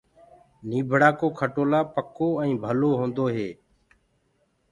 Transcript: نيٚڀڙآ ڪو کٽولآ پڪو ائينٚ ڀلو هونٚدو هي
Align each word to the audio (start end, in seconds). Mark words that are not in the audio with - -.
نيٚڀڙآ 0.67 1.09
ڪو 1.19 1.27
کٽولآ 1.39 1.79
پڪو 1.93 2.29
ائينٚ 2.41 2.61
ڀلو 2.63 2.89
هونٚدو 2.99 3.25
هي 3.35 3.49